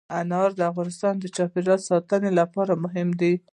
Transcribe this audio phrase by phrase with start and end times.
[0.19, 3.33] انار د افغانستان د چاپیریال ساتنې لپاره مهم دي.